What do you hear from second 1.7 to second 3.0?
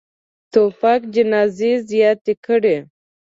زیاتې کړي.